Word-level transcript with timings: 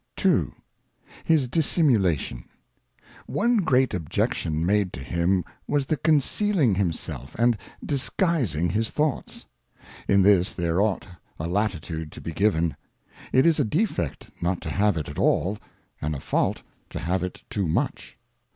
II. 0.25 0.45
His 1.25 1.47
Dissimulation. 1.47 2.49
ONE 3.27 3.57
great 3.57 3.93
Objection 3.93 4.65
made 4.65 4.91
to 4.93 4.99
him 4.99 5.43
was 5.67 5.85
the 5.85 5.95
concealing 5.95 6.73
him 6.73 6.91
self, 6.91 7.35
and 7.35 7.55
disguising 7.85 8.69
his 8.71 8.89
Thoughts. 8.89 9.45
In 10.07 10.23
this 10.23 10.53
there 10.53 10.81
ought 10.81 11.05
a 11.39 11.47
Latitude 11.47 12.11
to 12.13 12.19
be 12.19 12.31
given; 12.31 12.75
it 13.31 13.45
is 13.45 13.59
a 13.59 13.63
Defect 13.63 14.31
not 14.41 14.59
to 14.61 14.71
have 14.71 14.97
it 14.97 15.07
at 15.07 15.19
all, 15.19 15.59
and 16.01 16.15
a 16.15 16.19
Fault 16.19 16.63
to 16.89 16.97
have 16.97 17.21
it 17.21 17.43
too 17.47 17.67
much. 17.67 18.17